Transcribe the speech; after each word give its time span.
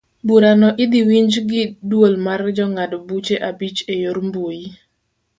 Burano 0.27 0.69
idhi 0.83 1.01
winj 1.09 1.33
gi 1.49 1.63
duol 1.89 2.13
mar 2.27 2.41
jongad 2.57 2.91
buche 3.07 3.35
abich 3.49 3.79
eyor 3.93 4.17
mbui. 4.27 4.59